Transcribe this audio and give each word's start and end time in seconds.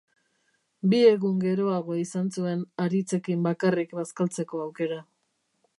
Bi 0.93 1.01
egun 1.09 1.35
geroago 1.43 1.97
izan 2.05 2.33
zuen 2.39 2.65
Haritzekin 2.85 3.47
bakarrik 3.49 3.95
bazkaltzeko 4.01 4.65
aukera. 4.67 5.01